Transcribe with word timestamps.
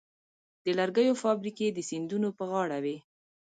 د 0.63 0.65
لرګیو 0.79 1.19
فابریکې 1.23 1.67
د 1.73 1.79
سیندونو 1.89 2.29
په 2.37 2.43
غاړه 2.51 2.77
وې. 2.83 2.97